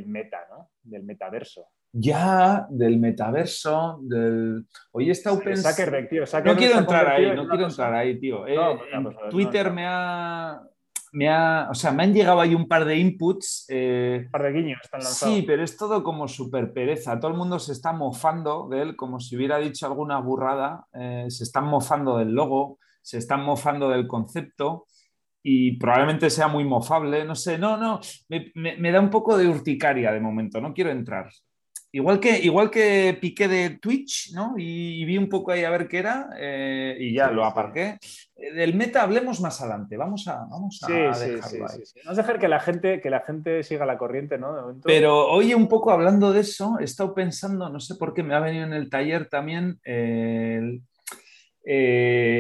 [0.07, 0.71] meta, ¿no?
[0.83, 1.69] Del metaverso.
[1.93, 4.67] Ya, del metaverso, del...
[4.91, 5.57] Hoy está Open...
[5.57, 6.25] Zuckerberg, tío.
[6.45, 8.47] no quiero entrar ahí, no quiero entrar ahí, tío.
[8.47, 8.59] Eh,
[9.31, 10.61] Twitter me ha...
[11.13, 13.65] Me ha, o sea, me han llegado ahí un par de inputs.
[13.71, 15.35] Eh, un par de guiños están lanzados.
[15.35, 17.19] Sí, pero es todo como súper pereza.
[17.19, 20.85] Todo el mundo se está mofando de él, como si hubiera dicho alguna burrada.
[20.93, 24.87] se están mofando del logo se están mofando del concepto
[25.41, 28.01] y probablemente sea muy mofable, no sé, no, no,
[28.55, 31.31] me, da un poco de urticaria de momento, no quiero entrar.
[31.93, 34.55] Igual que, igual que piqué de Twitch, ¿no?
[34.59, 37.97] Y, vi un poco ahí a ver qué era eh, y ya lo aparqué.
[38.35, 41.83] Eh, del meta hablemos más adelante, vamos a, vamos a dejarlo ahí.
[42.05, 44.77] Vamos a dejar que la gente, que la gente siga la corriente, ¿no?
[44.83, 48.35] Pero oye, un poco hablando de eso, he estado pensando, no sé por qué me
[48.35, 50.81] ha venido en el taller también el eh,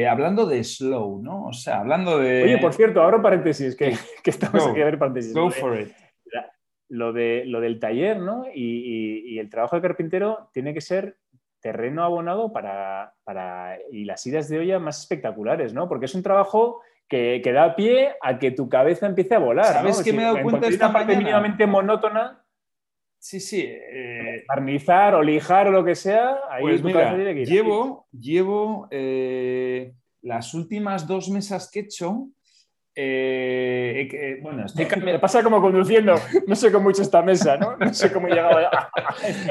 [0.09, 1.47] hablando de slow, ¿no?
[1.47, 2.45] O sea, hablando de.
[2.45, 5.35] Oye, por cierto, ahora paréntesis, que, estamos aquí a ver paréntesis.
[5.35, 5.93] Go for it.
[6.89, 8.45] Lo, de, lo del taller, ¿no?
[8.55, 11.19] Y, el trabajo de carpintero tiene que ser
[11.61, 15.89] terreno abonado para, para, y las idas de olla más espectaculares, ¿no?
[15.89, 19.73] Porque es un trabajo que, que da pie a que tu cabeza empiece a volar.
[19.73, 22.46] ¿Sabes que me he dado cuenta esta parte mínimamente monótona
[23.27, 23.61] Sí, sí.
[23.61, 30.55] Eh, barnizar o lijar o lo que sea, ahí pues mira, llevo, llevo eh, las
[30.55, 32.29] últimas dos mesas que he hecho.
[32.95, 36.15] Eh, bueno, estoy Me pasa como conduciendo,
[36.47, 37.77] no sé cómo he hecho esta mesa, ¿no?
[37.77, 38.91] No sé cómo he llegado a...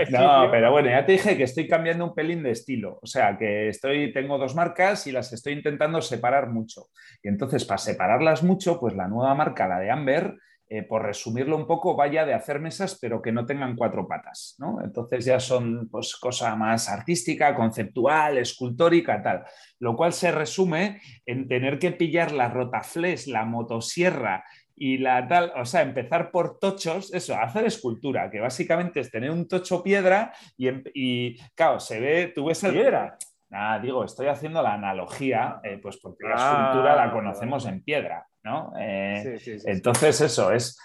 [0.09, 2.99] no, pero bueno, ya te dije que estoy cambiando un pelín de estilo.
[3.01, 6.85] O sea, que estoy, tengo dos marcas y las estoy intentando separar mucho.
[7.21, 10.35] Y entonces, para separarlas mucho, pues la nueva marca, la de Amber,
[10.67, 14.55] eh, por resumirlo un poco, vaya de hacer mesas, pero que no tengan cuatro patas.
[14.57, 14.81] ¿no?
[14.83, 19.43] Entonces ya son pues, cosa más artística, conceptual, escultórica, tal.
[19.79, 24.43] Lo cual se resume en tener que pillar la rotaflex, la motosierra
[24.75, 29.31] y la tal, o sea, empezar por tochos, eso, hacer escultura, que básicamente es tener
[29.31, 32.73] un tocho piedra y, y claro, se ve, tú ves el...
[32.73, 33.17] Piedra.
[33.49, 37.83] Nada, digo, estoy haciendo la analogía, eh, pues porque la escultura la ah, conocemos en
[37.83, 38.27] piedra.
[38.45, 38.71] ¿No?
[38.79, 40.77] Eh, entonces, eso es,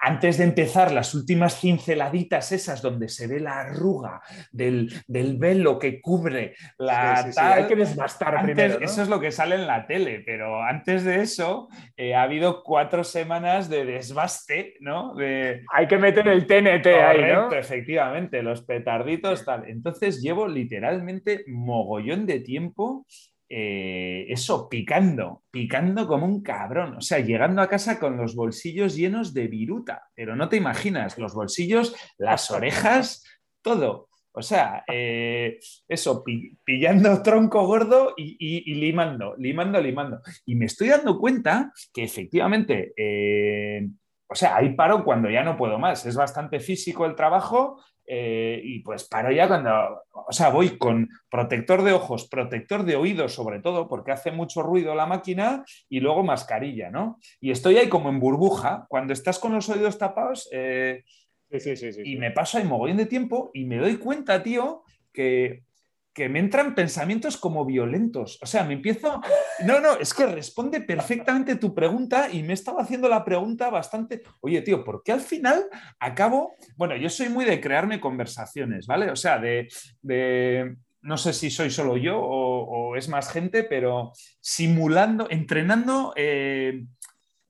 [0.00, 4.20] antes de empezar, las últimas cinceladitas esas donde se ve la arruga
[4.52, 8.78] del, velo que cubre la Hay que desbastar primero.
[8.80, 12.62] Eso es lo que sale en la tele, pero antes de eso eh, ha habido
[12.62, 15.14] cuatro semanas de desbaste, ¿no?
[15.14, 15.64] De...
[15.72, 17.52] Hay que meter el TNT ahí, ¿no?
[17.52, 19.68] Efectivamente, los petarditos, tal.
[19.68, 23.04] Entonces llevo literalmente mogollón de tiempo
[23.50, 28.94] eh, eso, picando, picando como un cabrón, o sea, llegando a casa con los bolsillos
[28.94, 33.24] llenos de viruta, pero no te imaginas, los bolsillos, las orejas,
[33.62, 34.08] todo.
[34.32, 35.58] O sea, eh,
[35.88, 36.22] eso,
[36.62, 40.20] pillando tronco gordo y, limando, limando, limando.
[40.46, 43.88] Y me estoy dando cuenta que efectivamente, eh,
[44.28, 46.04] o sea, ahí paro cuando ya no puedo más.
[46.06, 49.70] Es bastante físico el trabajo, eh, y pues paro ya cuando,
[50.12, 54.62] o sea, voy con protector de ojos, protector de oídos sobre todo, porque hace mucho
[54.62, 57.18] ruido la máquina, y luego mascarilla, ¿no?
[57.40, 61.04] Y estoy ahí como en burbuja, cuando estás con los oídos tapados, eh,
[61.50, 64.82] sí, sí, sí, y me paso ahí mogollón de tiempo y me doy cuenta, tío,
[65.12, 65.64] que
[66.12, 68.38] que me entran pensamientos como violentos.
[68.42, 69.20] O sea, me empiezo...
[69.64, 74.22] No, no, es que responde perfectamente tu pregunta y me estaba haciendo la pregunta bastante...
[74.40, 75.66] Oye, tío, ¿por qué al final
[76.00, 76.56] acabo...
[76.76, 79.10] Bueno, yo soy muy de crearme conversaciones, ¿vale?
[79.10, 80.76] O sea, de...
[81.00, 86.12] No sé si soy solo yo o, es más gente, pero simulando, entrenando...
[86.16, 86.84] Eh,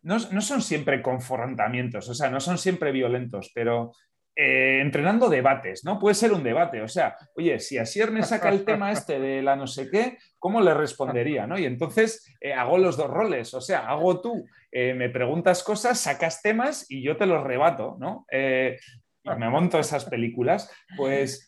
[0.03, 3.93] no, no, son siempre confrontamientos, o sea, no son siempre violentos, pero
[4.41, 5.99] eh, entrenando debates, ¿no?
[5.99, 9.43] Puede ser un debate, o sea, oye, si Asier me saca el tema este de
[9.43, 11.59] la no sé qué, ¿cómo le respondería, no?
[11.59, 15.99] Y entonces eh, hago los dos roles, o sea, hago tú, eh, me preguntas cosas,
[15.99, 18.27] sacas temas y yo te los rebato, ¿no?
[18.31, 21.48] me monto esas películas, pues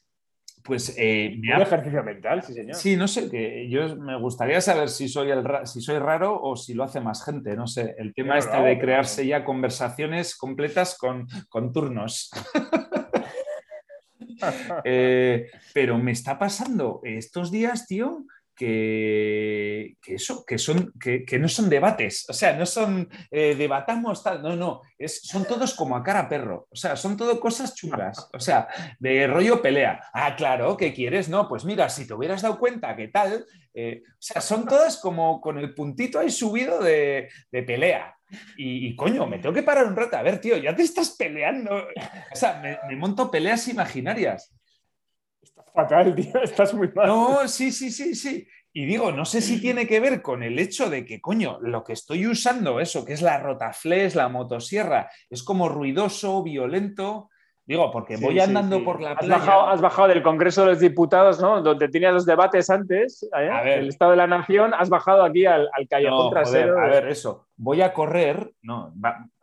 [0.63, 2.75] pues eh, me Un ejercicio mental, sí, señor.
[2.75, 6.57] Sí, no sé, que yo me gustaría saber si soy, el si soy raro o
[6.57, 7.95] si lo hace más gente, no sé.
[7.99, 12.31] El tema está de crearse ya conversaciones completas con, con turnos.
[14.85, 18.25] Eh, pero me está pasando estos días, tío,
[18.61, 24.43] que, eso, que, son, que, no son debates, o sea, no son eh, debatamos tal,
[24.43, 28.29] no, no, es, son todos como a cara perro, o sea, son todo cosas chulas,
[28.35, 28.69] o sea,
[28.99, 30.03] de rollo pelea.
[30.13, 31.31] Ah, claro, ¿qué quieres?
[31.31, 34.99] No, pues mira, si te hubieras dado cuenta que tal, eh, o sea, son todas
[34.99, 38.15] como con el puntito ahí subido de, pelea.
[38.59, 40.17] Y, coño, me tengo que parar un rato.
[40.17, 41.75] A ver, tío, ya te estás peleando.
[41.75, 44.53] O sea, me monto peleas imaginarias
[45.75, 47.07] fatal, tío, estás muy mal.
[47.07, 48.47] No, sí, sí, sí, sí.
[48.73, 51.83] Y digo, no sé si tiene que ver con el hecho de que, coño, lo
[51.83, 57.31] que estoy usando, eso, que es la rotaflex, la motosierra, es como ruidoso, violento.
[57.67, 61.41] Digo, porque voy andando por la has Bajado, has bajado del Congreso de los Diputados,
[61.41, 61.63] ¿no?
[61.63, 63.51] Donde tenías los debates antes, ¿eh?
[63.77, 66.81] el Estado de la Nación, has bajado aquí al, al callejón trasero.
[66.81, 67.49] a ver, eso.
[67.57, 68.93] Voy a correr, no,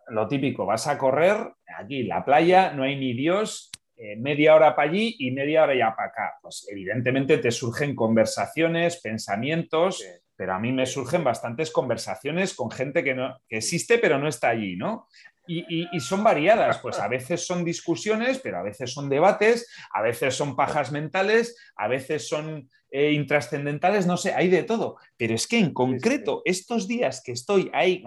[0.07, 1.37] lo típico, vas a correr
[1.77, 5.75] aquí, la playa, no hay ni Dios, eh, media hora para allí y media hora
[5.75, 6.37] ya para acá.
[6.39, 10.05] Pues evidentemente te surgen conversaciones, pensamientos,
[10.35, 14.49] pero a mí me surgen bastantes conversaciones con gente que, no, existe pero no está
[14.49, 15.07] allí, ¿no?
[15.49, 20.35] Y, son variadas, pues a veces son discusiones, pero a veces son debates, a veces
[20.35, 24.97] son pajas mentales, a veces son eh, intrascendentales, no sé, hay de todo.
[25.17, 28.03] Pero es que en concreto, estos días que estoy ahí,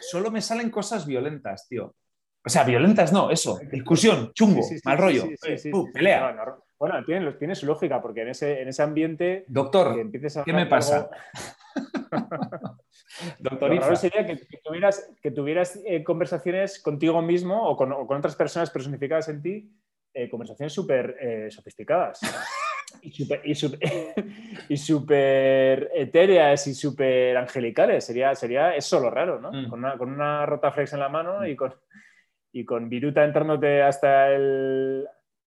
[0.00, 1.96] solo me salen cosas violentas, tío.
[2.46, 5.24] O sea, violentas no, eso, discusión, chungo, mal rollo,
[5.94, 6.56] pelea.
[6.78, 9.44] bueno, tiene, tiene, su lógica, porque en ese, en ese ambiente.
[9.48, 9.96] Doctor,
[10.44, 11.08] ¿qué me pasa?
[13.38, 19.28] Doctor, sería que, tuvieras, que tuvieras eh, conversaciones contigo mismo o con, otras personas personificadas
[19.28, 19.72] en ti,
[20.12, 22.20] eh, conversaciones súper eh, sofisticadas.
[24.68, 28.04] y súper etéreas y súper angelicales.
[28.04, 29.52] Sería, sería, es solo raro, ¿no?
[29.52, 29.68] Mm.
[29.68, 31.74] Con, una, con una rotaflex en la mano y con,
[32.54, 35.06] y con Viruta entrándote hasta el...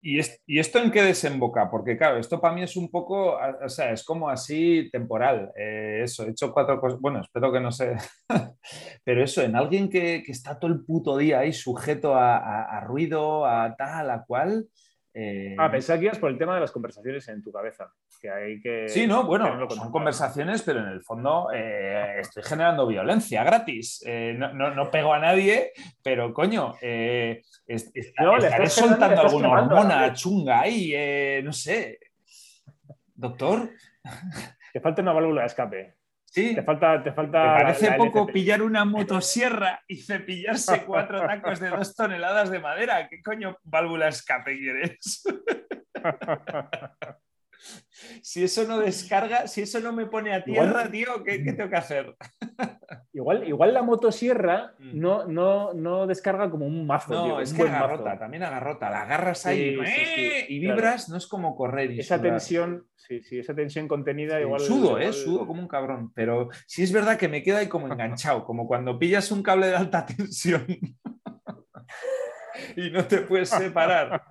[0.02, 1.70] ¿Y, ¿Y, esto en qué desemboca?
[1.70, 5.50] Porque claro, esto para mí es un poco, o sea, es como así temporal.
[5.56, 7.96] Eh, eso, he hecho cuatro cosas, bueno, espero que no sé,
[9.04, 12.80] pero eso, en alguien que, que, está todo el puto día ahí sujeto a, a
[12.80, 14.66] ruido, a tal, a cual,
[15.12, 15.56] eh...
[15.58, 17.92] Ah, pensé que ibas por el tema de las conversaciones en tu cabeza.
[18.20, 18.88] Que hay que.
[18.88, 24.04] Sí, no, bueno, son conversaciones, pero en el fondo eh, estoy generando violencia gratis.
[24.06, 31.52] Eh, no, pego a nadie, pero coño, eh, estaré soltando alguna hormona chunga ahí, no
[31.52, 31.98] sé.
[33.14, 33.70] Doctor.
[34.72, 35.99] Te falta una válvula de escape.
[36.30, 36.54] Sí.
[36.54, 37.02] Te falta.
[37.02, 42.60] Te falta parece poco pillar una motosierra y cepillarse cuatro tacos de dos toneladas de
[42.60, 43.08] madera.
[43.08, 45.24] ¿Qué coño válvula escape quieres?
[48.22, 51.76] si eso no descarga, si eso no me pone a tierra, tío, ¿qué, tengo que
[51.76, 52.14] hacer?
[53.12, 54.98] igual, igual la motosierra mm.
[54.98, 57.12] no, no, no descarga como un mazo.
[57.12, 58.90] No, es que agarrota, también agarrota.
[58.90, 60.46] La agarras ahí ¡eh!
[60.48, 61.90] y vibras, no es como correr.
[61.92, 64.60] Y esa tensión, sí, sí, esa tensión contenida igual.
[64.60, 65.12] Sudo, ¿eh?
[65.12, 66.12] Sudo como un cabrón.
[66.14, 69.66] Pero sí es verdad que me queda ahí como enganchado, como cuando pillas un cable
[69.68, 70.66] de alta tensión
[72.76, 74.22] y no te puedes separar.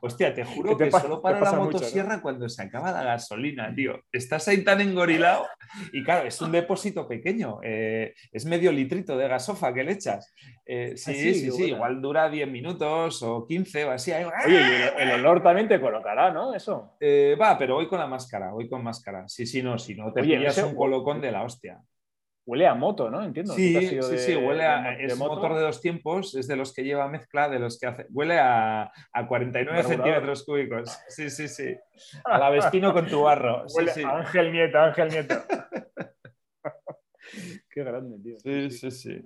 [0.00, 4.00] Hostia, te juro que solo para la motosierra cuando se acaba la gasolina, tío.
[4.12, 5.46] Estás ahí tan engorilado
[5.92, 7.58] y claro, es un depósito pequeño.
[7.62, 10.32] Eh, es medio litrito de gasofa que le echas.
[10.64, 14.12] Eh, sí, sí, sí, igual dura 10 minutos o 15 o así.
[14.12, 16.54] Oye, el, olor también te colocará, ¿no?
[16.54, 16.96] Eso.
[17.00, 19.28] Eh, va, pero voy con la máscara, voy con máscara.
[19.28, 21.80] Sí, sí, no, si no te pillas un colocón de la hostia.
[22.50, 23.22] Huele a moto, ¿no?
[23.22, 23.54] Entiendo.
[23.54, 24.94] Sí, sí, sí, huele a.
[24.94, 28.06] es motor de dos tiempos, es de los que lleva mezcla, de los que hace.
[28.10, 30.90] Huele a, a 49 centímetros cúbicos.
[31.06, 31.76] Sí, sí, sí.
[32.24, 33.66] A la vespino con tu barro.
[33.72, 35.36] Huele sí, Ángel Nieto, Ángel Nieto.
[37.70, 38.36] Qué grande, tío.
[38.40, 39.22] Sí, sí, sí.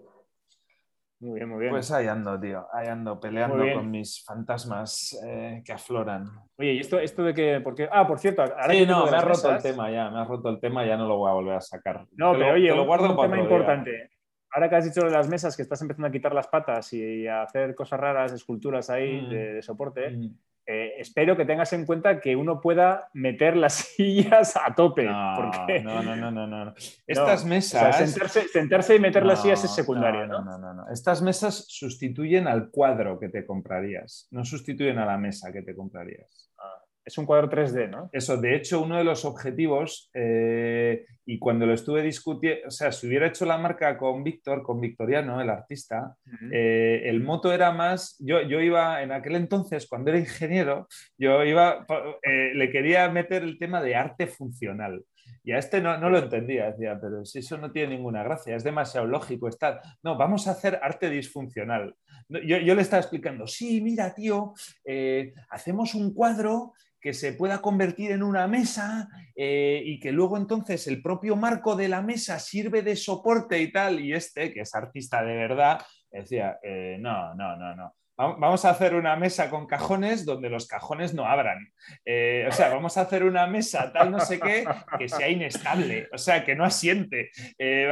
[1.21, 1.71] Muy bien, muy bien.
[1.71, 2.67] Pues ahí ando, tío.
[2.73, 6.27] Ahí ando peleando con mis fantasmas eh, que afloran.
[6.59, 7.61] Oye, ¿y esto, esto de que.?
[7.63, 7.89] Porque...
[7.91, 10.11] Ah, por cierto, ahora sí, no, me ha roto el tema ya.
[10.11, 12.07] Me ha roto el tema, ya no lo voy a volver a sacar.
[12.17, 14.11] No, pero oye, lo guardo un, tema importante.
[14.53, 17.27] Ahora que has dicho de las mesas, que estás empezando a quitar las patas y
[17.27, 19.29] a hacer cosas raras, esculturas ahí mm.
[19.31, 20.11] de, soporte.
[20.11, 20.37] Mm.
[20.67, 25.05] Eh, espero que tengas en cuenta que uno pueda meter las sillas a tope.
[25.05, 25.83] No, porque...
[25.83, 26.75] no, no, no, no, no,
[27.07, 28.11] Estas mesas.
[28.51, 30.43] sentarse, y meter las sillas es secundario, ¿no?
[30.43, 30.89] No, no, no.
[30.91, 35.75] Estas mesas sustituyen al cuadro que te comprarías, no sustituyen a la mesa que te
[35.75, 36.51] comprarías.
[36.59, 38.09] Ah, es un cuadro 3D, ¿no?
[38.13, 42.93] Eso, de hecho, uno de los objetivos, eh, Y cuando lo estuve discutiendo, o sea,
[42.93, 46.17] si hubiera hecho la marca con Víctor, con Victoriano, el artista,
[46.53, 50.87] eh, el moto era más, yo, yo iba en aquel entonces, cuando era ingeniero,
[51.17, 51.87] yo iba,
[52.23, 55.03] eh, le quería meter el tema de arte funcional.
[55.43, 58.57] Y a este no, no, lo entendía, decía, pero si eso no tiene ninguna gracia,
[58.57, 59.81] es demasiado lógico estar.
[60.03, 61.95] No, vamos a hacer arte disfuncional.
[62.29, 66.73] Yo, yo le estaba explicando, sí, mira, tío, eh, hacemos un cuadro
[67.05, 71.77] que se pueda convertir en una mesa eh, y que luego entonces el propio marco
[71.77, 74.01] de la mesa sirve de soporte y tal.
[74.01, 77.95] Y este, que es artista de verdad, decía, eh, no, no, no, no.
[78.17, 81.73] Vamos a hacer una mesa con cajones donde los cajones no abran.
[82.05, 84.65] Eh, o sea, vamos a hacer una mesa tal no sé qué
[84.99, 87.33] que sea inestable, o sea, que no asiente.
[87.59, 87.91] Eh,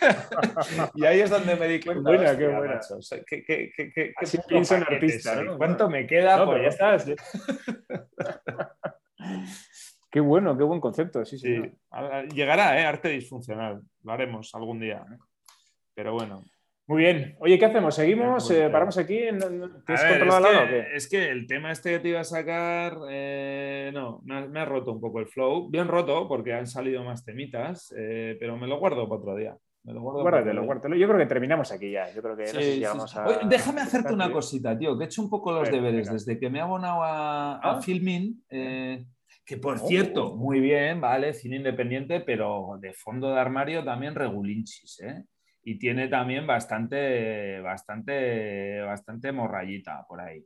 [0.94, 2.02] y ahí es donde me di cuenta.
[2.02, 2.80] Buena, qué buena.
[3.26, 4.12] ¿qué, qué, qué, qué
[4.48, 5.56] pienso en artista, ¿no?
[5.56, 6.38] ¿Cuánto me queda?
[6.38, 7.06] No, pues ya estás.
[10.10, 11.24] qué bueno, qué buen concepto.
[11.24, 11.62] Sí, sí.
[11.62, 11.70] sí.
[12.34, 12.86] Llegará, ¿eh?
[12.86, 13.82] Arte disfuncional.
[14.02, 15.04] Lo haremos algún día.
[15.94, 16.42] Pero bueno.
[16.90, 17.36] Muy bien.
[17.38, 17.94] Oye, ¿qué hacemos?
[17.94, 18.50] ¿Seguimos?
[18.50, 19.18] Eh, ¿Paramos aquí?
[19.18, 22.98] ¿Tienes controlado es, lado, que, es que el tema este que te iba a sacar,
[23.08, 25.70] eh, no, me ha, roto un poco el flow.
[25.70, 29.56] Bien roto, porque han salido más temitas, eh, pero me lo guardo para otro día.
[29.84, 30.96] Me lo guardo guárdatelo, guárdatelo.
[30.96, 32.12] Yo creo que terminamos aquí ya.
[32.12, 33.24] Yo creo que no sé si vamos a...
[33.24, 36.50] Oye, déjame hacerte una cosita, tío, que he hecho un poco los deberes desde que
[36.50, 37.80] me he abonado a, a ¿Ah?
[37.80, 38.42] Filmin.
[38.48, 39.86] que por oh.
[39.86, 41.34] cierto, muy bien, ¿vale?
[41.34, 45.22] Cine independiente, pero de fondo de armario también regulinchis, ¿eh?
[45.62, 50.44] Y tiene también bastante, bastante, bastante morrayita por ahí.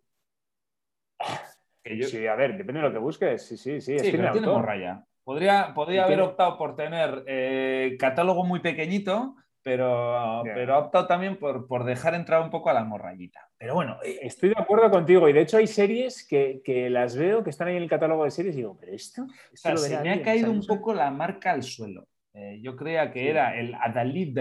[1.84, 3.46] Sí, a ver, depende de lo que busques.
[3.46, 3.98] Sí, sí, sí.
[3.98, 5.04] sí tiene morralla.
[5.22, 11.38] Podría, podría haber optado por tener eh, catálogo muy pequeñito, pero, pero ha optado también
[11.38, 13.48] por, por, dejar entrar un poco a la morrayita.
[13.56, 13.98] Pero bueno.
[14.04, 15.28] Eh, Estoy de acuerdo contigo.
[15.28, 18.24] Y de hecho hay series que, que, las veo que están ahí en el catálogo
[18.24, 19.26] de series y digo, pero esto.
[19.54, 22.06] se me ha caído un poco la marca al suelo.
[22.34, 24.38] Eh, yo creía que era el Adalid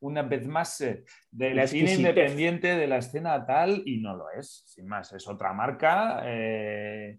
[0.00, 4.62] una vez más eh, del cine independiente de la escena tal y no lo es,
[4.66, 6.22] sin más, es otra marca.
[6.24, 7.18] Eh,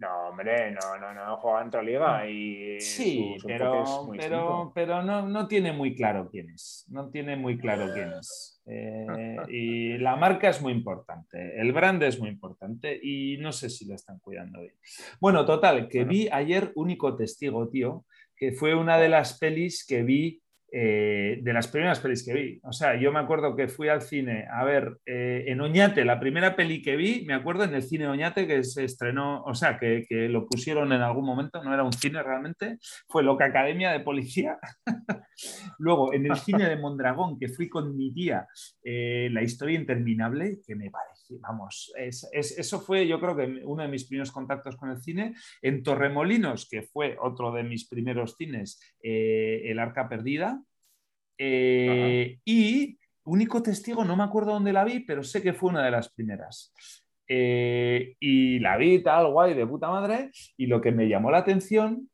[0.00, 5.46] no, hombre, no, no, no, juega en liga y sí, pero, pero, pero no, no,
[5.46, 8.62] tiene muy claro quién es, no tiene muy claro quién es.
[8.64, 13.68] Eh, y la marca es muy importante, el brand es muy importante y no sé
[13.68, 14.74] si lo están cuidando bien.
[15.20, 20.02] Bueno, total, que vi ayer Único Testigo, tío, que fue una de las pelis que
[20.02, 20.40] vi
[20.72, 22.60] eh, de las primeras pelis que vi.
[22.62, 26.20] O sea, yo me acuerdo que fui al cine a ver eh, en Oñate, la
[26.20, 29.78] primera peli que vi, me acuerdo en el cine Oñate que se estrenó, o sea,
[29.78, 32.78] que, lo pusieron en algún momento, no era un cine realmente,
[33.08, 34.58] fue Loca Academia de Policía.
[35.78, 38.46] Luego, en el cine de Mondragón, que fui con mi tía,
[38.84, 43.88] eh, La historia interminable, que me parece, vamos, eso fue yo creo que uno de
[43.88, 45.34] mis primeros contactos con el cine.
[45.62, 50.59] En Torremolinos, que fue otro de mis primeros cines, El Arca Perdida
[51.42, 55.82] eh, y único testigo, no me acuerdo dónde la vi, pero sé que fue una
[55.82, 56.74] de las primeras.
[57.26, 60.32] Eh, y la vi tal, guay, de puta madre.
[60.58, 62.10] Y lo que me llamó la atención,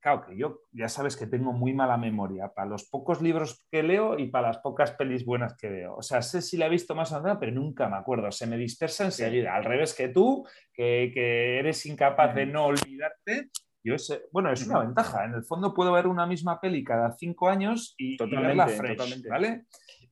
[0.00, 3.82] claro, que yo ya sabes que tengo muy mala memoria para los pocos libros que
[3.82, 5.96] leo y para las pocas pelis buenas que veo.
[5.96, 8.32] O sea, sé si la he visto más o menos, pero nunca me acuerdo.
[8.32, 9.54] Se me dispersa enseguida.
[9.54, 13.50] Al revés que tú, que, que eres incapaz de no olvidarte,
[13.84, 13.96] yo
[14.30, 15.24] bueno, es una ventaja.
[15.24, 19.64] En el fondo puedo ver una misma peli cada cinco años y, verla fresh, ¿vale?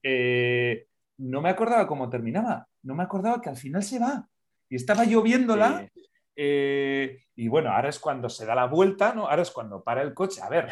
[0.02, 0.86] Eh,
[1.18, 2.66] no me acordaba cómo terminaba.
[2.82, 4.28] No me acordaba que al final se va.
[4.68, 5.88] Y estaba lloviéndola.
[6.34, 9.28] Eh, y bueno, ahora es cuando se da la vuelta, ¿no?
[9.28, 10.40] Ahora es cuando para el coche.
[10.42, 10.68] A ver,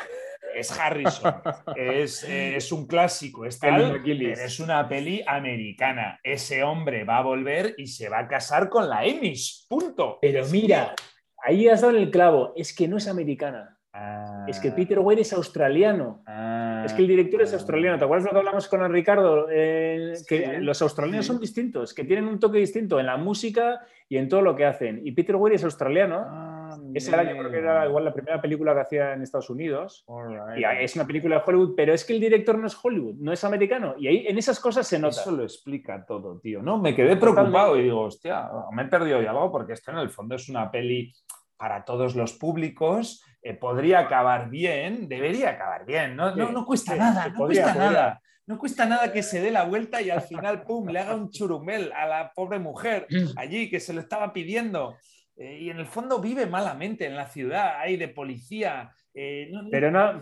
[0.55, 1.35] es Harrison,
[1.77, 6.19] es, es un clásico, es, es una peli americana.
[6.23, 10.19] Ese hombre va a volver y se va a casar con la Emish, punto.
[10.21, 10.95] Pero mira,
[11.43, 12.53] Ahí has dado en el clavo.
[12.57, 13.79] Es que no es americana.
[14.47, 16.23] Es que Peter Weir es australiano.
[16.85, 17.99] Es que el director es australiano.
[17.99, 19.47] ¿Te acuerdas lo que hablamos con el Ricardo?
[19.51, 24.17] Eh, que los australianos son distintos, que tienen un toque distinto en la música y
[24.17, 25.01] en todo lo que hacen.
[25.05, 26.25] Y Peter Weir es australiano.
[26.27, 26.58] Ah,
[26.95, 30.05] Esa era, yo creo que era igual la primera película que hacía en Estados Unidos.
[30.57, 33.33] Y es una película de Hollywood, pero es que el director no es Hollywood, no
[33.33, 33.95] es americano.
[33.99, 35.21] Y ahí en esas cosas se nota.
[35.21, 36.63] Eso lo explica todo, tío.
[36.63, 39.99] No, me quedé preocupado y digo, hostia, me he perdido ya algo porque esto en
[39.99, 41.13] el fondo es una peli
[41.59, 47.29] para todos los públicos, eh, podría acabar bien, debería acabar bien, no, no, cuesta nada,
[47.29, 48.23] no cuesta nada.
[48.47, 51.31] No cuesta nada que se dé la vuelta y al final, pum, le haga un
[51.31, 53.07] churumel a la pobre mujer
[53.37, 54.97] allí que se lo estaba pidiendo.
[55.39, 58.93] Eh, y en el fondo vive malamente en la ciudad, hay de policía.
[59.15, 60.21] Eh, Pero no,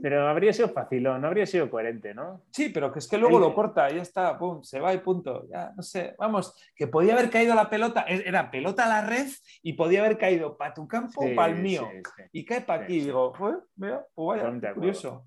[0.00, 2.44] Pero habría sido fácil, no habría sido coherente, ¿no?
[2.52, 5.48] Sí, pero que es que luego lo corta, ya está, pum, se va y punto.
[5.48, 9.26] Ya, no sé, vamos, que podía haber caído la pelota, era pelota a la red
[9.62, 11.88] y podía haber caído para tu campo o para el mío.
[12.32, 15.26] y cae para aquí, digo, pues, vea, pues vaya, curioso.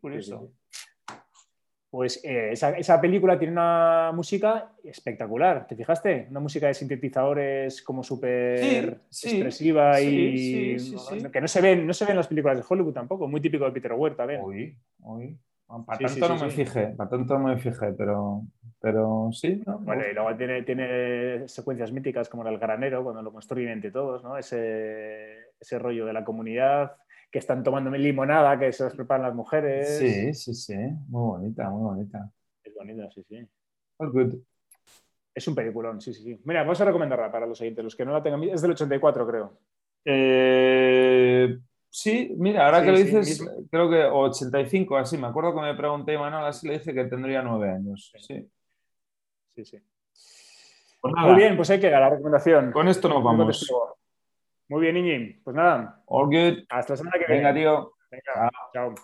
[0.00, 0.52] curioso.
[1.88, 6.26] Pues eh, esa, película tiene una música espectacular, ¿te fijaste?
[6.30, 10.76] Una música de sintetizadores como súper expresiva y
[11.32, 13.64] que no se, ven, no se ven en las películas de Hollywood tampoco, muy típico
[13.64, 14.40] de Peter Weir también.
[14.42, 15.38] Uy, uy.
[15.84, 18.42] Para tanto no me fijé, para tanto no me fijé, pero,
[18.80, 19.62] pero sí.
[19.80, 24.22] Bueno, y luego tiene, tiene secuencias míticas como el granero, cuando lo construyen entre todos,
[24.22, 24.36] ¿no?
[24.38, 26.96] Ese, ese rollo de la comunidad
[27.36, 29.98] que están tomando limonada, que se las preparan las mujeres.
[29.98, 30.74] Sí, sí, sí.
[30.74, 32.32] Muy bonita, muy bonita.
[32.64, 33.46] Es bonita, sí, sí.
[33.98, 34.36] All good.
[35.34, 36.40] Es un peliculón, sí, sí, sí.
[36.44, 38.42] Mira, vamos a recomendarla para los oyentes, los que no la tengan.
[38.44, 39.58] Es del 84, creo.
[40.02, 41.58] Eh,
[41.90, 45.18] sí, mira, ahora que lo dices, creo que 85, así.
[45.18, 48.14] Me acuerdo que me pregunté, Manuel, así le dije que tendría nueve años.
[48.16, 48.48] Sí,
[49.56, 49.64] sí.
[49.66, 49.78] sí.
[51.02, 52.72] Pues Muy bien, pues hay que dar la recomendación.
[52.72, 53.68] Con esto nos vamos.
[54.68, 55.40] Muy bien, Iñi.
[55.44, 56.02] Pues nada.
[56.06, 56.64] All good.
[56.68, 57.52] Hasta la semana que viene.
[57.52, 57.92] Venga, tío.
[58.10, 58.94] Venga, chao.